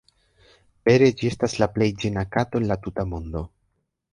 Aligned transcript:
Vere 0.89 1.09
ĝi 1.19 1.29
estas 1.33 1.55
la 1.65 1.67
plej 1.75 1.91
ĝena 2.05 2.25
kato 2.37 2.63
en 2.63 2.69
la 2.73 2.79
tuta 2.87 3.07
mondo. 3.13 3.45